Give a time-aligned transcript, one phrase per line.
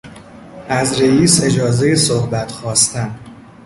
[0.69, 3.19] از رییس اجازهی صحبت خواستن